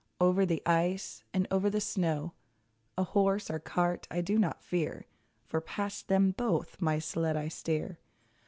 [0.19, 2.33] Over the ice, and over the snow;
[2.97, 5.05] A horse or cart I do not fear.
[5.45, 7.99] For past them both my sled I steer.